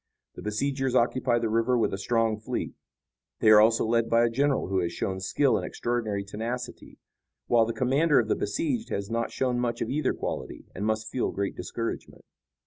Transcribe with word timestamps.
The 0.33 0.41
besiegers 0.41 0.95
occupy 0.95 1.37
the 1.37 1.47
river 1.47 1.77
with 1.77 1.93
a 1.93 1.97
strong 1.99 2.39
fleet. 2.39 2.73
They 3.39 3.51
are 3.51 3.61
also 3.61 3.85
led 3.85 4.09
by 4.09 4.25
a 4.25 4.31
general 4.31 4.67
who 4.67 4.79
has 4.79 4.91
shown 4.91 5.19
skill 5.19 5.57
and 5.57 5.63
extraordinary 5.63 6.23
tenacity, 6.23 6.97
while 7.45 7.67
the 7.67 7.73
commander 7.73 8.17
of 8.19 8.27
the 8.27 8.35
besieged 8.35 8.89
has 8.89 9.11
not 9.11 9.31
shown 9.31 9.59
much 9.59 9.79
of 9.79 9.91
either 9.91 10.15
quality 10.15 10.65
and 10.73 10.87
must 10.87 11.11
feel 11.11 11.29
great 11.31 11.55
discouragement." 11.55 12.25